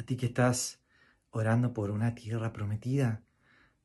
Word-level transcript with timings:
A 0.00 0.02
ti 0.02 0.16
que 0.16 0.24
estás 0.24 0.80
orando 1.28 1.74
por 1.74 1.90
una 1.90 2.14
tierra 2.14 2.54
prometida, 2.54 3.22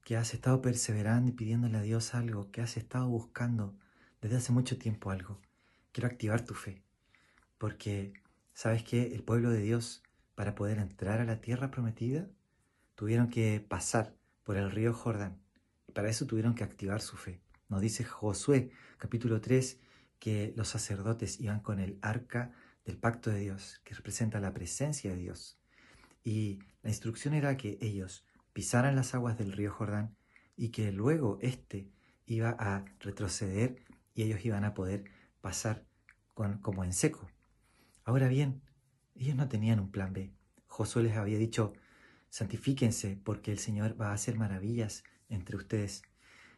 que 0.02 0.16
has 0.16 0.34
estado 0.34 0.62
perseverando 0.62 1.30
y 1.30 1.34
pidiéndole 1.34 1.78
a 1.78 1.82
Dios 1.82 2.16
algo, 2.16 2.52
que 2.52 2.62
has 2.62 2.78
estado 2.78 3.10
buscando 3.10 3.78
desde 4.22 4.38
hace 4.38 4.54
mucho 4.54 4.78
tiempo 4.78 5.12
algo. 5.12 5.42
Quiero 5.92 6.08
activar 6.08 6.46
tu 6.46 6.54
fe, 6.54 6.82
porque 7.58 8.14
sabes 8.54 8.82
que 8.82 9.14
el 9.14 9.24
pueblo 9.24 9.50
de 9.50 9.60
Dios, 9.60 10.04
para 10.36 10.56
poder 10.56 10.78
entrar 10.78 11.20
a 11.20 11.26
la 11.26 11.42
tierra 11.42 11.70
prometida, 11.70 12.30
tuvieron 12.96 13.28
que 13.28 13.60
pasar 13.60 14.16
por 14.46 14.56
el 14.56 14.72
río 14.72 14.94
Jordán. 14.94 15.42
Y 15.86 15.92
para 15.92 16.10
eso 16.10 16.26
tuvieron 16.26 16.56
que 16.56 16.64
activar 16.64 17.02
su 17.02 17.18
fe. 17.18 17.42
Nos 17.68 17.82
dice 17.82 18.06
Josué, 18.06 18.72
capítulo 19.00 19.42
3, 19.42 19.82
que 20.20 20.54
los 20.56 20.70
sacerdotes 20.70 21.42
iban 21.42 21.60
con 21.60 21.82
el 21.82 22.00
arca 22.02 22.54
del 22.86 22.98
pacto 22.98 23.32
de 23.32 23.42
Dios, 23.42 23.82
que 23.84 23.94
representa 23.94 24.40
la 24.40 24.54
presencia 24.54 25.12
de 25.12 25.18
Dios. 25.18 25.60
Y 26.26 26.60
la 26.82 26.90
instrucción 26.90 27.36
era 27.36 27.56
que 27.56 27.78
ellos 27.82 28.26
pisaran 28.52 28.96
las 28.96 29.14
aguas 29.14 29.38
del 29.38 29.52
río 29.52 29.72
Jordán 29.72 30.18
y 30.58 30.70
que 30.70 30.92
luego 30.92 31.38
éste 31.42 31.92
iba 32.26 32.50
a 32.58 32.84
retroceder 33.00 33.84
y 34.16 34.24
ellos 34.24 34.44
iban 34.44 34.66
a 34.66 34.74
poder 34.74 35.06
pasar 35.40 35.86
como 36.34 36.84
en 36.84 36.94
seco. 36.94 37.30
Ahora 38.04 38.28
bien, 38.28 38.64
ellos 39.14 39.36
no 39.36 39.48
tenían 39.48 39.80
un 39.80 39.92
plan 39.92 40.14
B. 40.14 40.34
Josué 40.66 41.04
les 41.04 41.16
había 41.16 41.38
dicho, 41.38 41.74
santifíquense 42.30 43.20
porque 43.24 43.52
el 43.52 43.60
Señor 43.60 44.00
va 44.02 44.10
a 44.10 44.14
hacer 44.14 44.36
maravillas 44.36 45.04
entre 45.30 45.58
ustedes. 45.58 46.02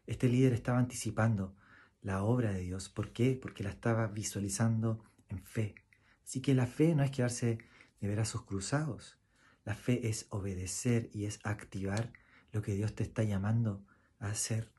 Este 0.05 0.29
líder 0.29 0.53
estaba 0.53 0.79
anticipando 0.79 1.55
la 2.01 2.23
obra 2.23 2.53
de 2.53 2.61
Dios. 2.61 2.87
¿Por 2.87 3.11
qué? 3.11 3.37
Porque 3.39 3.63
la 3.63 3.71
estaba 3.71 4.07
visualizando 4.07 5.03
en 5.27 5.43
fe. 5.43 5.75
Así 6.23 6.41
que 6.41 6.55
la 6.55 6.67
fe 6.67 6.95
no 6.95 7.03
es 7.03 7.11
quedarse 7.11 7.57
de 7.99 8.13
brazos 8.13 8.43
cruzados. 8.43 9.17
La 9.67 9.75
fe 9.75 10.07
es 10.07 10.27
obedecer 10.29 11.09
y 11.11 11.25
es 11.25 11.41
activar 11.43 12.13
lo 12.53 12.61
que 12.61 12.73
Dios 12.73 12.95
te 12.95 13.03
está 13.03 13.23
llamando 13.23 13.85
a 14.17 14.29
hacer. 14.29 14.71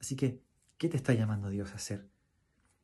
Así 0.00 0.16
que, 0.16 0.40
¿qué 0.78 0.88
te 0.88 0.96
está 0.96 1.12
llamando 1.12 1.50
Dios 1.50 1.72
a 1.72 1.74
hacer? 1.74 2.08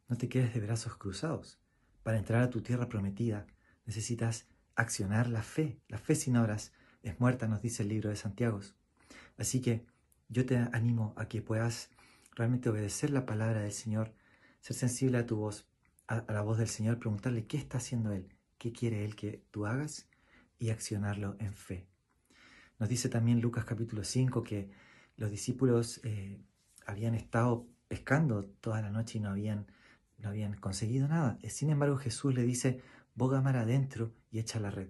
No 0.08 0.18
te 0.18 0.28
quedes 0.28 0.52
de 0.52 0.60
brazos 0.60 0.98
cruzados. 0.98 1.58
Para 2.02 2.18
entrar 2.18 2.42
a 2.42 2.50
tu 2.50 2.60
tierra 2.60 2.90
prometida 2.90 3.46
necesitas 3.86 4.46
accionar 4.74 5.30
la 5.30 5.42
fe. 5.42 5.80
La 5.88 5.96
fe 5.96 6.16
sin 6.16 6.36
obras 6.36 6.74
es 7.02 7.18
muerta, 7.18 7.48
nos 7.48 7.62
dice 7.62 7.82
el 7.82 7.88
libro 7.88 8.10
de 8.10 8.16
Santiago. 8.16 8.60
Así 9.38 9.62
que 9.62 9.86
yo 10.28 10.44
te 10.44 10.58
animo 10.58 11.14
a 11.16 11.28
que 11.28 11.40
puedas 11.40 11.88
realmente 12.34 12.68
obedecer 12.68 13.08
la 13.08 13.24
palabra 13.24 13.60
del 13.60 13.72
Señor, 13.72 14.12
ser 14.60 14.76
sensible 14.76 15.16
a 15.16 15.24
tu 15.24 15.36
voz, 15.36 15.66
a, 16.08 16.30
la 16.30 16.42
voz 16.42 16.58
del 16.58 16.68
Señor, 16.68 16.98
preguntarle 16.98 17.46
qué 17.46 17.56
está 17.56 17.78
haciendo 17.78 18.12
Él, 18.12 18.28
qué 18.58 18.70
quiere 18.70 19.02
Él 19.06 19.16
que 19.16 19.42
tú 19.50 19.64
hagas 19.64 20.08
y 20.58 20.70
accionarlo 20.70 21.36
en 21.38 21.54
fe. 21.54 21.86
Nos 22.78 22.88
dice 22.88 23.08
también 23.08 23.40
Lucas 23.40 23.64
capítulo 23.64 24.04
5 24.04 24.42
que 24.42 24.70
los 25.16 25.30
discípulos 25.30 26.00
eh, 26.04 26.38
habían 26.86 27.14
estado 27.14 27.66
pescando 27.88 28.44
toda 28.44 28.80
la 28.82 28.90
noche 28.90 29.18
y 29.18 29.20
no 29.20 29.30
habían, 29.30 29.66
no 30.18 30.28
habían 30.28 30.54
conseguido 30.54 31.08
nada. 31.08 31.38
Eh, 31.42 31.50
sin 31.50 31.70
embargo, 31.70 31.96
Jesús 31.96 32.34
le 32.34 32.42
dice, 32.42 32.80
boga 33.14 33.40
mar 33.40 33.56
adentro 33.56 34.12
y 34.30 34.38
echa 34.38 34.60
la 34.60 34.70
red. 34.70 34.88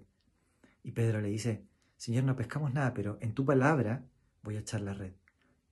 Y 0.83 0.91
Pedro 0.91 1.21
le 1.21 1.29
dice, 1.29 1.65
Señor, 1.97 2.23
no 2.23 2.35
pescamos 2.35 2.73
nada, 2.73 2.93
pero 2.93 3.17
en 3.21 3.33
tu 3.33 3.43
palabra 3.43 4.05
voy 4.43 4.55
a 4.55 4.59
echar 4.59 4.81
la 4.81 4.93
red. 4.93 5.13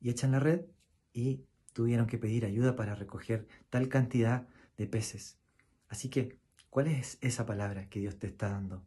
Y 0.01 0.09
echan 0.09 0.31
la 0.31 0.39
red 0.39 0.65
y 1.13 1.45
tuvieron 1.73 2.07
que 2.07 2.17
pedir 2.17 2.45
ayuda 2.45 2.75
para 2.75 2.95
recoger 2.95 3.47
tal 3.69 3.87
cantidad 3.89 4.47
de 4.77 4.87
peces. 4.87 5.37
Así 5.87 6.09
que, 6.09 6.39
¿cuál 6.69 6.87
es 6.87 7.17
esa 7.21 7.45
palabra 7.45 7.89
que 7.89 7.99
Dios 7.99 8.17
te 8.17 8.27
está 8.27 8.49
dando? 8.49 8.83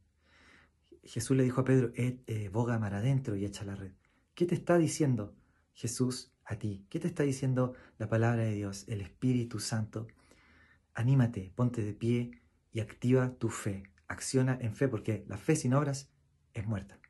Jesús 1.11 1.37
le 1.37 1.43
dijo 1.43 1.61
a 1.61 1.65
Pedro, 1.65 1.91
eh, 1.97 2.51
boga 2.53 2.79
mar 2.79 2.95
adentro 2.95 3.35
y 3.35 3.45
echa 3.45 3.65
la 3.65 3.75
red. 3.75 3.91
¿Qué 4.37 4.47
te 4.47 4.55
está 4.55 4.79
diciendo 4.79 5.35
Jesús 5.75 6.31
a 6.45 6.55
ti? 6.55 6.87
¿Qué 6.89 7.01
te 7.01 7.09
está 7.09 7.25
diciendo 7.25 7.75
la 7.99 8.09
palabra 8.09 8.43
de 8.43 8.55
Dios, 8.55 8.85
el 8.87 9.01
Espíritu 9.01 9.59
Santo? 9.59 10.07
Anímate, 10.95 11.51
ponte 11.57 11.83
de 11.83 11.95
pie 11.95 12.41
y 12.73 12.79
activa 12.79 13.35
tu 13.35 13.49
fe. 13.49 13.83
Acciona 14.07 14.57
en 14.61 14.77
fe 14.77 14.87
porque 14.87 15.25
la 15.27 15.37
fe 15.37 15.57
sin 15.57 15.75
obras 15.75 16.09
es 16.55 16.65
muerta. 16.65 17.01